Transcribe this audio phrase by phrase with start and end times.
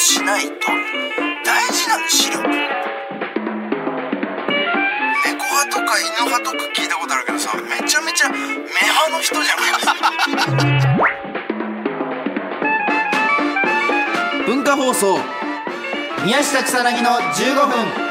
[0.00, 0.52] しないと
[1.44, 2.54] 大事なの視力猫
[5.44, 9.70] 派とか犬派とか聞いたことあるけどさめちゃめちゃ目派の人じゃない。
[14.46, 15.18] 文化放送。
[16.24, 18.10] 宮下草薙の15分。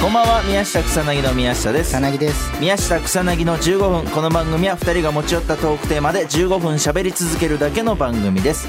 [0.00, 0.42] こんばんは。
[0.44, 1.90] 宮下草薙の宮下です。
[1.90, 2.50] 草薙です。
[2.60, 4.06] 宮下草薙の15分。
[4.10, 8.68] この番組は2人が持ち寄ったトークテーマで15分喋り続けるだけの番組です、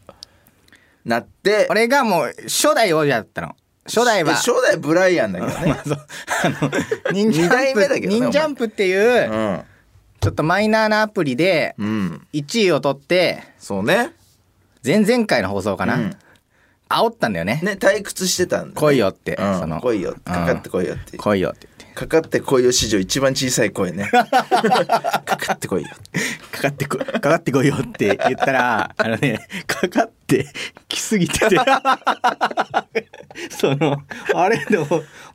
[1.05, 3.55] なって俺がもう初代王者だったの。
[3.85, 5.79] 初代は初代ブライアンだけどね。
[6.43, 6.71] あの
[7.11, 9.65] 忍ジ二代ャンプ目だけどね忍ジャンプっていう
[10.19, 11.87] ちょっとマイナーなアプリでうん。
[11.87, 14.13] うん1位を取ってそうね。
[14.85, 16.17] 前々回の放送かうなん。
[16.89, 17.59] 煽ったんだよね。
[17.63, 18.73] ね退屈してたんだね。
[18.75, 19.35] 来いよって。
[19.35, 19.59] うん。
[19.59, 21.17] その来いよかかってこいよって。
[21.17, 24.23] 来いよってかかってこいよ史上一番小さい声ね か
[25.37, 25.89] かってこいよ
[26.51, 30.45] かかってこ、かかってこいよって言ったら、あのね、かかって
[30.87, 31.57] きすぎてて。
[33.49, 33.97] その、
[34.35, 34.87] あれでも、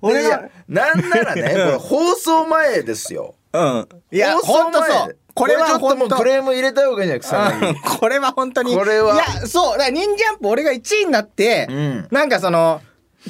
[0.02, 0.28] 俺い
[0.68, 3.88] なんならね これ放送前ですようん。
[4.12, 5.16] いや、放ほ送前そう。
[5.34, 8.74] これはちょっともうクレーム入れた方がいいんじゃない草うん薙これは本当に。
[8.74, 9.78] これはいや、そう。
[9.78, 12.80] だから、忍ジャンプ俺が1位になって、うんなんかその、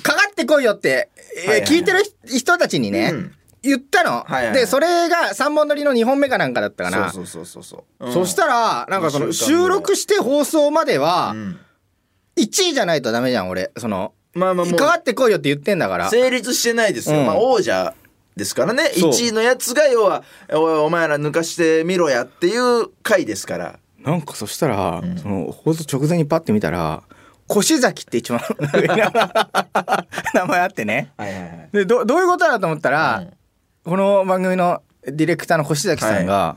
[0.02, 3.34] かかってこいよって、えーはいはい聞いてる人たちにね、うん。
[3.62, 7.11] 言ったの、はいはいで、それが3本撮りの2本目かなんかだったかな。
[7.11, 11.61] そうそうそうそうそう、そしたら、なんかその、収録して放送までは、うん。
[12.36, 13.73] 1位じゃないとダメじゃん、俺。
[13.77, 16.11] その、まあまあかかってこいよって言ってんだから。
[16.11, 17.27] 成立してないですよ、うん。
[17.27, 17.95] まあ王者
[18.36, 18.90] ですからね。
[18.95, 19.11] そう。
[19.11, 20.23] 1位のやつが要は
[20.83, 23.78] お前ら抜かしてみろやっていう回ですから。
[23.98, 27.02] なんかそしたら、その放送直前にパッて見たら
[27.51, 28.40] 越崎って一番
[30.34, 31.12] 名前あってね。
[31.17, 31.68] はいはいはい。
[31.73, 33.24] でどどういうことだと思ったら、
[33.84, 36.57] この番組のディレクターの越崎さんが、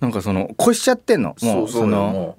[0.00, 1.34] なんかその越しちゃってんの。
[1.42, 2.36] もうその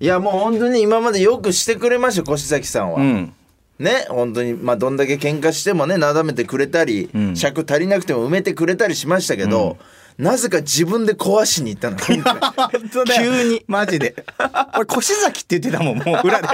[0.00, 3.32] いやもう本当に今までよくしてくれました越崎さんは、うん。
[3.78, 7.36] ね本当にまあどんだけ喧嘩してもねなだめてくれたり、うん。
[7.36, 9.78] 尺足りなくても埋めてくれたりしましたけど、
[10.18, 11.96] なぜか自分で壊しに行ったの。
[13.06, 13.64] 急に。
[13.66, 14.14] マジで。
[14.74, 16.48] 俺越崎って言ってたもんもう裏で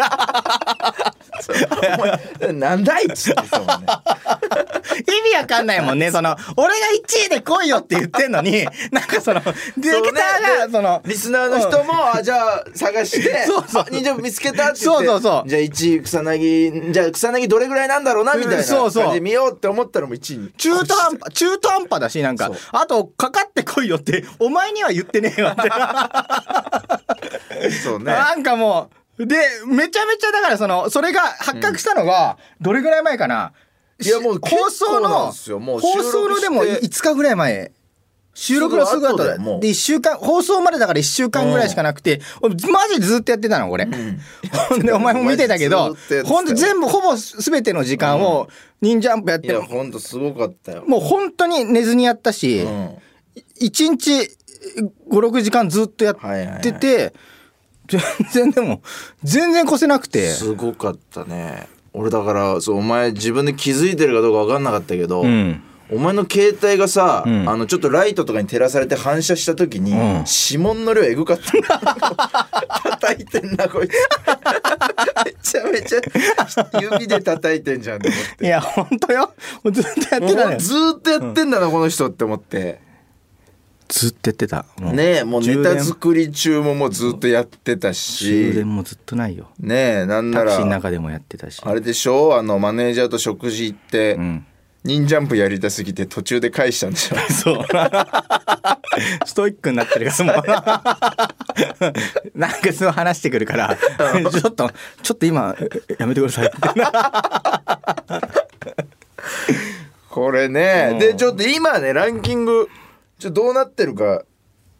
[2.53, 3.87] なんだいっつってさもうね
[5.07, 6.11] 意味わかんないもんね。
[6.13, 13.83] その俺が1位で来いよって言ってんのに なんかそのディレクターがそのリスナーの人も、あじゃあ探して そうそう。
[13.83, 15.49] あ忍者見つけたって言ってそうそうそう。
[15.49, 19.05] じゃあ1位草薙じゃあ草薙どれぐらいなんだろうなみたいなそうそう。
[19.05, 20.39] 感じで見ようって思ったらもう1位。
[20.39, 25.71] に中途半端中途半端だしなんかあとかかってこいよってお前には言ってねえよって。
[27.83, 28.13] そうね。
[28.13, 29.37] なんかもうで
[29.67, 33.53] めちゃめちゃだからそのそれが発覚したのがどれぐらい前かな、
[34.01, 35.59] いやもう放送の放送
[36.29, 36.87] のでも収録して。
[36.87, 37.73] 5日ぐらい前。
[38.35, 44.79] 収録のすぐ後で1週間放送までだから1週間ぐらいしかなくて俺マジでずっとやってたのこれ、ほん。
[44.79, 48.49] でお前も見てたけどほんと全部ほぼ全ての時間を
[48.81, 50.85] 忍ジャンプやっていやほんとすごかったよ。
[50.87, 52.95] もう本当に寝ずにやったし、うん。
[53.59, 54.31] 一日
[55.11, 57.15] 56時間ずっとやってて、
[57.89, 58.01] 全
[58.31, 58.83] 然でも
[59.25, 60.29] 全然越せなくて。
[60.29, 61.69] すごかったね。
[61.95, 65.63] 俺だからそうお前自分で気づいてるかどうか分かんなかったけど、うん。
[65.91, 67.49] お前の携帯がさ、ん。
[67.49, 70.25] あのちょっとライトとかに照らされて反射した時に、うん。
[70.51, 72.99] 指紋の量エグかった。
[72.99, 73.93] 叩いてんなこいつ。
[75.25, 76.01] めちゃめちゃ
[76.79, 78.45] 指で叩いてんじゃんと思って。
[78.45, 79.33] いや本当よ。
[79.65, 82.87] もうずっとやってたずーっとやってんだな、この人って思って
[83.89, 84.67] ずっとやってた。
[84.79, 89.49] ねえもうネタ作り中ももうずっとやってた充し電もずっとないよ。
[89.59, 91.61] ねえなんなタクシーのら中でもやってたし。
[91.65, 92.37] あれでしょ？
[92.37, 94.45] あのマネージャーと食事行って、うん。
[94.85, 97.17] 忍ジャンプやりたすぎて途中で返したんでしょ？
[97.33, 97.65] そう。
[99.27, 100.45] ストイックになってるからもう。
[102.39, 104.71] なんかすごい話してくるからちょっと
[105.03, 105.57] ちょっと今
[105.99, 106.47] やめてください。
[106.47, 106.59] って
[110.09, 110.99] これね、うん。
[110.99, 112.69] でちょっと今ねランキング
[113.19, 114.25] ちょっとどうなってるか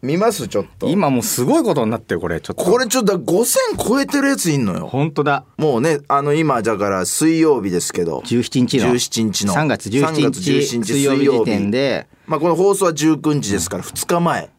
[0.01, 0.47] 見ます？
[0.47, 0.87] ちょっと。
[0.87, 2.39] 今もうすごいことになってるこれ。
[2.39, 2.63] ちょっと。
[2.63, 4.87] これちょっと5000超えてるやついんのよ。
[4.87, 5.43] 本当だ。
[5.57, 8.19] もうねあの今だから水曜日ですけど。
[8.19, 8.93] 17日の。
[8.93, 9.53] 17日の。
[9.53, 11.25] 3月17 3月17日水曜日。
[11.25, 12.07] 時点で。
[12.27, 14.49] まあこの放送は19日ですから2日前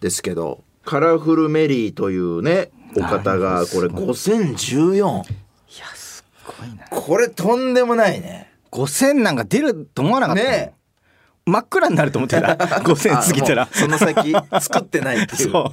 [0.00, 0.64] ですけど。
[0.84, 6.84] カラフルメリーというねお方がこれ5014いやすっごいな。
[6.90, 8.52] これとんでもないね。
[8.72, 10.42] 5000なんか出ると思わなかった。
[10.42, 10.74] ね
[11.46, 12.54] 真っ暗になると思ってた。
[12.82, 13.68] 5000過ぎたら。
[13.70, 15.50] その先作ってないっていう。
[15.50, 15.72] そ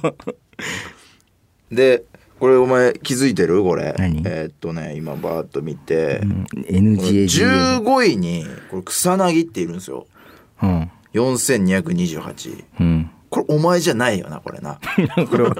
[1.70, 1.74] う。
[1.74, 2.04] で
[2.38, 3.62] これお前気づいてる？
[3.62, 3.94] これ。
[3.98, 4.22] 何？
[4.24, 6.46] えーっとね今バーッと見て、うん。
[6.68, 10.06] NGA 15位にこれ草薙っているんですよ。
[10.62, 10.90] うん。
[11.14, 13.10] 4228うん。
[13.30, 14.78] これお前じゃないよなこれな。
[15.28, 15.50] これ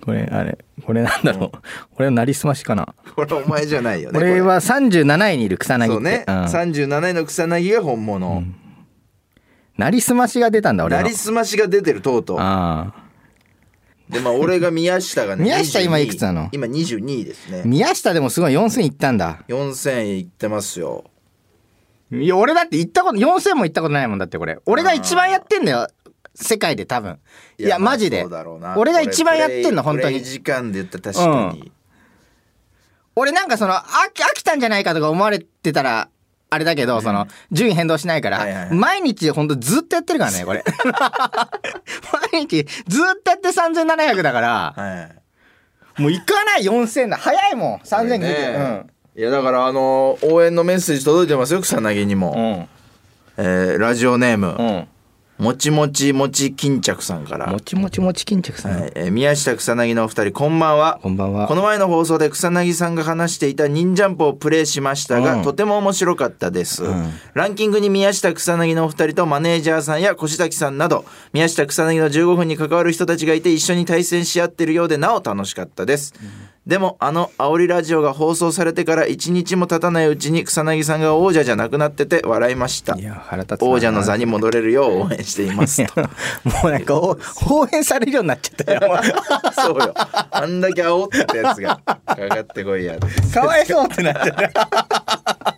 [0.00, 1.50] これあれこれなんだろう。
[1.50, 1.60] こ
[1.98, 2.94] れはなりすましかな。
[3.14, 6.34] これお前じゃないよね俺は37位にいる草薙そうね、うん。
[6.44, 8.44] 37位の草薙が本物、
[9.80, 11.02] なりすましが出たんだ俺の。
[11.02, 12.38] なりすましが出てるとうとう。
[12.38, 13.02] ああ。
[14.10, 16.48] でまあ俺が宮下がね宮下今22いくつなの？
[16.52, 17.62] 今22位ですね。
[17.64, 19.42] 宮下でもすごい4000いったんだ。
[19.48, 21.04] 4000いってますよ。
[22.12, 24.58] いや俺だって行ったこと4000も行ったことないもんだってこれ。
[24.66, 25.88] 俺が一番やってんだよ。
[26.34, 27.18] 世界で多分。
[27.56, 28.26] いやまあマジで。
[28.76, 30.22] 俺が一番やってんの本当に。
[30.22, 31.72] 時間で言ったら確かに、
[33.16, 36.10] 俺なんかその飽き飽きたんじゃないかとか思われてたら
[36.52, 40.64] あれだけど、その順位変動しないから、毎日ほんとずっとやってるからねこれ。
[42.32, 45.08] 毎日ずっとやって3700だからは
[45.98, 46.02] い。
[46.02, 47.16] もう行かない4000だ。
[47.16, 47.78] 早いもん。
[47.86, 48.82] 3000切って、ね。
[49.16, 52.68] いやだからあの応援のメッセージ届いてますよ草薙にも、
[53.38, 53.44] うん。
[53.44, 54.88] えーラジオネーム、うん
[55.40, 58.92] もちもちもち巾着さんから、もちもちもち巾着さん、はい。
[58.94, 61.00] えー宮下草薙のお二人こんばんは。
[61.02, 61.48] こんばんは。
[61.48, 65.42] この前の放送で草薙さんが話していた忍ジャンプをプレイしましたが、うん。
[65.42, 67.10] とても面白かったです、ん。
[67.32, 76.12] ランキングに宮下草薙のお二人とマネージャーさんや越崎さんなど宮下草薙の15分に関わる人たちがいて一緒に対戦し合ってるようでなお楽しかったです、
[76.66, 82.96] でもあの煽りラジオが放送されてから一日も経たないうちに草薙さんが王者じゃなくなってて笑いました。
[82.96, 83.66] いや腹立つな。
[83.66, 85.84] 王者の座に戻れるよう 応援しています。
[85.86, 86.08] とも
[86.64, 87.16] うなんかお
[87.50, 89.00] 応援されるようになっちゃったよ。
[89.54, 89.94] そうよ。
[90.30, 92.98] あんだけ煽ってたやつがかかってこいや
[93.32, 95.56] かわいそうってなっちゃった。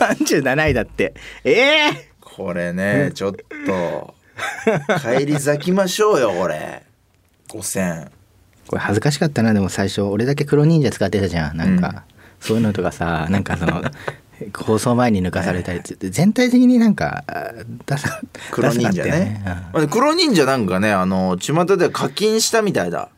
[0.00, 1.14] 37位だって。
[1.44, 2.10] ええ。
[2.20, 3.34] これねちょっ
[3.66, 4.14] と
[5.00, 6.82] 帰り咲きましょうよこれ。
[7.48, 8.15] 5000
[8.66, 9.52] これ恥ずかしかったな。
[9.54, 11.56] でも最初俺だけ黒忍者使ってたじゃん。
[11.56, 12.04] なんか、
[12.40, 13.82] そういうのとかさ なんかその
[14.54, 17.52] 放送前に抜かされたりって全体的になんかあ
[17.86, 18.20] ダサ
[18.50, 19.42] 黒忍者ダサかったよね
[19.72, 23.08] まあ黒忍者なんかねあの巷では課金したみたいだ。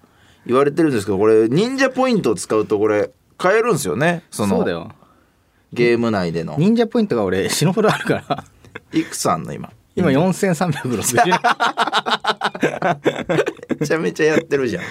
[0.46, 4.22] 言われてるんですけどこれ忍者ポイントを使うとこれ買えるんですよね。
[4.30, 4.92] そのそうだよ。
[5.72, 6.56] ゲーム内での。
[6.58, 8.44] 忍者ポイントが俺死ぬほどあるから。
[8.92, 9.70] いくつあんの今？
[9.96, 11.38] 今4360
[13.80, 14.84] めちゃめちゃやってるじゃん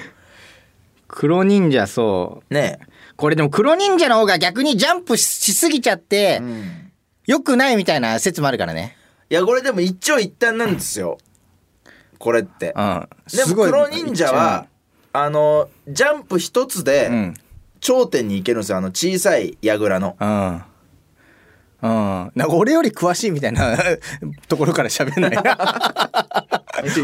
[1.18, 2.54] 黒忍者そう。
[2.54, 2.78] ね。
[3.16, 6.92] これでも黒忍者の方が逆にジャンプししすぎちゃってえ、うん。
[7.26, 8.96] 良くないみたいな説もあるからね。
[9.32, 11.18] いやこれでも一長一短なんですよ。
[12.20, 12.72] これって。
[12.78, 13.10] うん。
[13.36, 14.68] でも黒忍者は
[15.12, 17.34] あのジャンプ一つうでん。
[17.80, 18.78] 頂点に行けるんですよ。
[18.78, 20.16] あの小さい櫓の。
[20.20, 20.62] うん。
[21.82, 22.32] うん。
[22.36, 23.76] なんか俺より詳しいみたいな
[24.48, 26.57] ところから喋んない。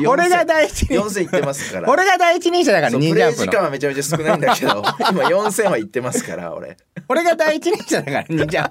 [0.08, 1.90] 俺が第一人4000いってますから。
[1.90, 3.34] 俺が第一人者だから、プレイ。
[3.34, 4.84] 時間はめちゃめちゃ少ないんだけど。
[5.10, 6.78] 今4000はいってますから俺。
[7.08, 8.70] 俺が第一人者だから、忍ジャン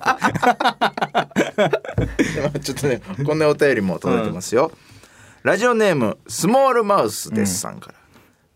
[1.55, 2.35] プ。
[2.35, 4.73] でもちょっとねこんなお便りも届いてますよ、
[5.43, 7.95] ラジオネームスモールマウスですさんから、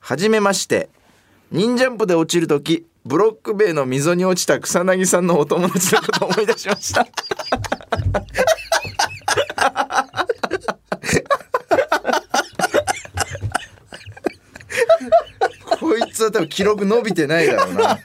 [0.00, 0.88] はじめまして。
[1.53, 7.07] 忍ジャンプで落ちる時ブロック塀の溝に落ちた草薙さんのお友達のことを思い出しました
[15.79, 17.99] こいつは多分記録伸びてないだろうな。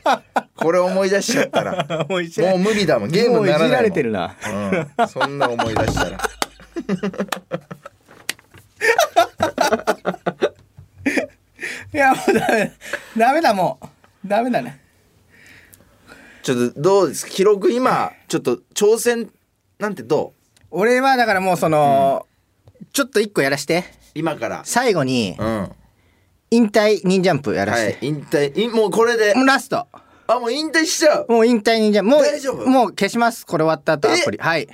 [0.55, 2.05] これ思い出しちゃったら。
[2.09, 2.17] も
[2.55, 3.09] う無理だもん。
[3.09, 4.35] ゲームにならないういじられてるな。
[4.99, 6.17] うん、そんな思い出したら。
[11.93, 12.71] いや、もうダメ。
[13.17, 14.27] ダメだ、もう。
[14.27, 14.79] ダメだね。
[16.43, 17.27] ちょっとどうです？
[17.27, 19.31] 記録今ちょっと挑戦
[19.77, 20.67] なんてどう？
[20.71, 22.25] 俺はだからもうその、
[22.93, 23.83] ちょっと一個やらして。
[24.15, 24.61] 今から。
[24.63, 25.61] 最後にう、ん。
[25.63, 25.69] は
[26.53, 28.05] 引退忍ジャンプやらして。
[28.05, 29.87] い引退いもうこれでもうラスト。
[30.27, 32.03] あもう引退しちゃうもう引退忍者。
[32.03, 32.63] も大丈夫？
[32.63, 33.45] う、もう消します。
[33.45, 34.37] これ終わった後アプリ。
[34.37, 34.67] はい。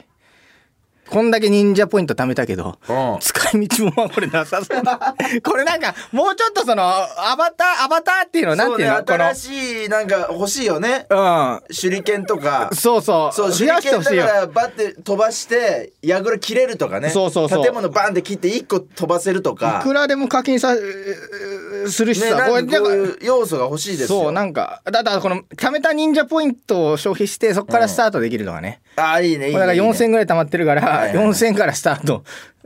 [1.10, 5.16] こんだけ忍者ポイント貯めたけど、うん使い道もまあこれなさそうだ。
[5.44, 8.98] これなんか、もうちょっとその、アバター、アバターっていうの、なんていうの？
[8.98, 12.78] 新しいなんか欲しいよねこの、手裏剣とかうん。
[12.78, 13.36] そうそう。
[13.36, 14.12] そう手裏剣だか。
[14.16, 28.82] らバッて飛ばして櫓切れるとかねそうそうそう建物バンって切って一個飛ばせるとかいくらでも課金さ、うするしね、さ、こうれいう要素が欲しいですよそう、なんか、だからこの、貯めた忍者ポイントを消費して、そこからスタートできるとかね。
[28.96, 31.08] あいいねいいねこれだからいいね4000ぐらい貯まってるから、はい。
[31.10, 32.24] はいはい4000からスタート。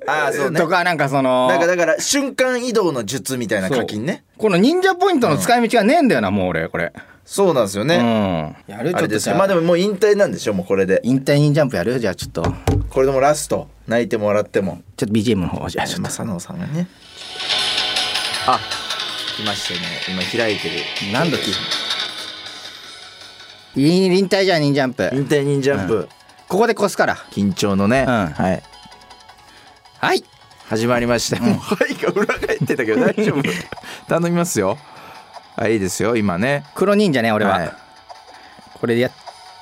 [0.07, 0.59] ああそうね。
[0.59, 4.23] とかなんかそのなんかだから瞬間移動の術みたいな課金ね。
[4.37, 6.91] この忍者ポイントの使い道がねえんだよな、もう俺これ。
[7.23, 8.55] そうなんですようね、ん。
[8.67, 11.01] やるちょっとまあでももう引退なんでしょもうこれで。
[11.03, 11.99] 引退忍ジャンプやる？
[11.99, 12.41] じゃあちょっと。
[12.41, 12.53] ちょ
[12.89, 13.69] これでもラスト。
[13.87, 14.79] 泣いてもらっても。
[14.81, 16.03] っと BGM の方じゃあちょっと。
[16.05, 16.87] 佐野さんがね。
[18.47, 18.59] あ。
[19.37, 19.87] 来ましたね。
[20.09, 20.75] 今開いてる。
[21.13, 21.51] 何度聞
[23.75, 25.09] いいい引退じゃん忍ジャンプ。
[25.13, 26.09] 引退忍ジャンプ、
[26.51, 27.15] ここで越すから。
[27.31, 28.25] 緊張のね、うん。
[28.27, 28.61] はい。
[29.99, 30.23] はい。
[30.67, 33.43] 始まりました、もう「はい」が裏返ってたけど大丈夫？
[34.09, 34.77] 頼みますよ。
[35.55, 36.65] あいいですよ今ね。
[36.75, 37.71] 黒忍者ね俺は、はい。
[38.81, 39.09] これでや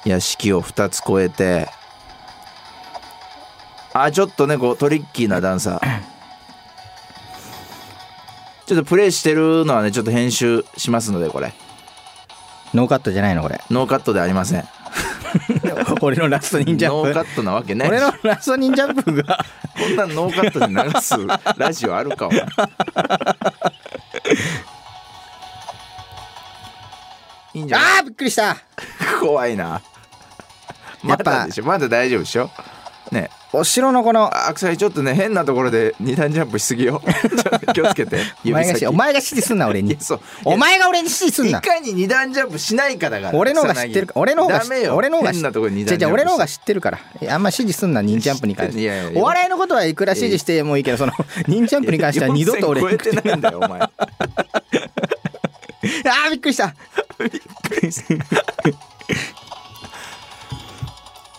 [0.03, 1.69] 屋敷を2つ越えて。
[3.93, 5.79] あちょっとねこうトリッキーなダンサー。
[8.65, 11.53] ちょっとプレイしてるのはねちょっと編集しますのでこれ。
[12.73, 13.61] ノーカットじゃないのこれ。
[13.69, 14.67] ノーカットでありません
[16.01, 17.89] 俺の Last Ninjump ノーカットなわけない。
[17.89, 19.45] 俺の Last Ninjump が
[19.77, 21.15] こんなんノーカットで流す。
[21.59, 22.45] ラジオあるかお前
[27.53, 27.99] いいんじゃない？
[27.99, 28.57] あーびっくりした。
[29.19, 29.63] 怖いな。
[29.65, 29.81] や
[31.03, 31.65] まだでしょ？
[31.65, 32.49] まだ大丈夫でしょ？
[33.11, 37.01] ねお城のこのあくさいちょっとね変なところで二段ジャンプしすぎよ。
[37.73, 38.19] 気をつけて。
[38.45, 39.97] お前がお前が指示すんな俺に。
[40.45, 41.57] お前が俺に指示すんな。
[41.57, 43.37] いかに二段ジャンプしないかだから。
[43.37, 44.95] 俺の方が知ってるか俺の方が知ダメよ。
[44.95, 46.99] 俺の方が変なところに二じゃじゃ段ジャンプ俺の方が知ってるから
[47.33, 51.13] あんま指示すんな忍ジャンプに関してお笑いのことはいくら指示してもいいけどその
[51.47, 56.75] 忍ジャンプに関しては二度と俺4000超えてないんだよお前あーびっくりした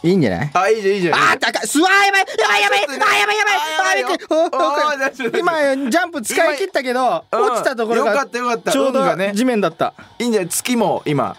[0.03, 0.51] いいんじゃない？
[0.55, 1.19] あいいじゃんいいじゃん。
[1.19, 1.67] あー高い。
[1.67, 11.37] すわーやばいやばいやばいやばいやばいやばいあーびっくり今ジャンプ使い切ったけど今落ちたところうんよかがったよかったちょうど運がね地面だったいいんじゃない月も今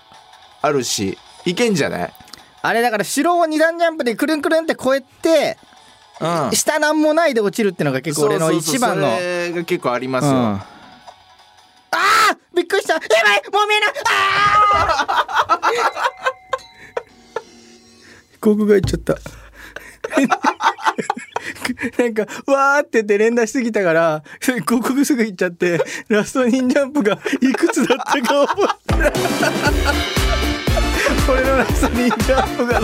[0.62, 2.14] あるしいけんじゃない
[2.62, 5.58] あれだから城を二段ジャンプでくるんくるんって越えて
[6.20, 10.38] うん下なんもないで落ちるってのが結構俺の一番のそれが結構ありますよ、うん
[11.94, 13.10] あーびっくりしたやばい
[13.52, 19.14] もう見えないあーここがいっちゃった。
[21.98, 24.24] なんかわーって言って連打しすぎたから
[24.66, 25.80] ここすぐ行っちゃって
[26.10, 29.12] ラストニンジャンプがいくつだったか覚えてない。
[31.30, 32.82] 俺のラストニンジャンプが。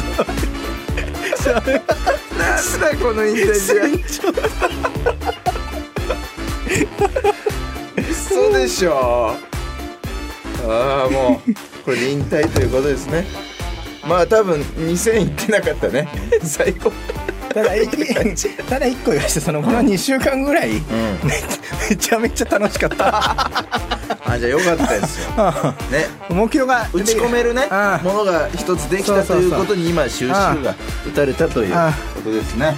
[1.37, 3.49] それはなんだこのインテリ
[8.09, 9.35] 嘘でしょ。
[10.67, 13.56] ああもうこれで引退ということですね。
[14.07, 16.07] まあ多分2000いってなかったね。
[16.43, 16.91] 最高。
[17.53, 17.87] ただい
[18.69, 20.83] ただ一個言わしてそのこの2週間ぐらい、うん。
[21.89, 23.07] めちゃめちゃ楽しかった。
[24.29, 25.31] あじゃあよかったですよ。
[25.91, 26.07] ね。
[26.29, 27.67] 目標が打ち込めるね。
[28.03, 30.75] ものが一つできたということに今収集が
[31.07, 32.75] 打たれたということですね。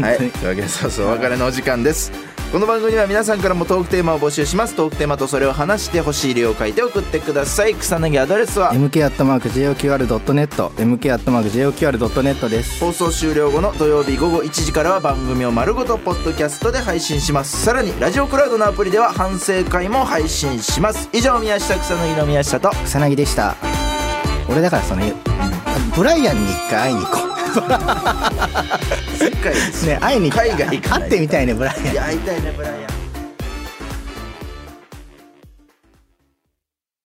[0.00, 2.12] はい、というわけでそうそうお別れのお時間です
[2.50, 4.74] この番組は皆さんからもトークテーマを募集します。
[4.74, 7.74] トークテーマとそれを話してほしい理由を書いて送ってください。
[7.74, 12.80] 草薙アドレスは mk.joqr.net mk.joqr.net です。
[12.80, 17.62] 放送終了後の土曜日午後1時からは番組を丸ごとポッドキャストで配信します。
[17.66, 21.10] さらにラジオクラウドのアプリでは反省会も配信します。
[21.12, 22.70] 以上宮下草薙の宮下と。
[22.86, 23.56] 草薙でした
[24.48, 25.02] 俺だからその
[25.94, 27.28] ブライアンに一回会いに行こう
[29.86, 31.92] ね会いに海外行かない会ってみたいねブライアン。
[31.92, 32.97] いや会いたいねブライアン